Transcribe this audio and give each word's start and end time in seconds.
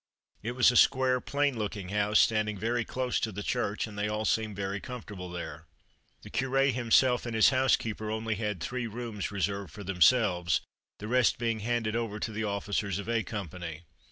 It 0.41 0.53
was 0.53 0.71
a 0.71 0.75
square, 0.77 1.21
plain 1.21 1.59
looking 1.59 1.89
house, 1.89 2.19
standing 2.19 2.57
very 2.57 2.83
close 2.83 3.19
to 3.19 3.31
the 3.31 3.43
church, 3.43 3.85
and 3.85 3.99
they 3.99 4.07
all 4.07 4.25
seemed 4.25 4.55
very 4.55 4.79
comfortable 4.79 5.29
there. 5.29 5.67
The 6.23 6.31
Curé 6.31 6.73
himself 6.73 7.23
and 7.27 7.35
his 7.35 7.51
housekeeper 7.51 8.09
only 8.09 8.33
had 8.33 8.61
three 8.63 8.87
rooms 8.87 9.29
reserved 9.29 9.69
for 9.71 9.83
themselves, 9.83 10.61
the 10.97 11.07
rest 11.07 11.37
being 11.37 11.59
handed 11.59 11.95
over 11.95 12.19
to 12.19 12.31
the 12.31 12.43
officers 12.45 12.97
of 12.97 13.07
A 13.07 13.21
company. 13.21 13.83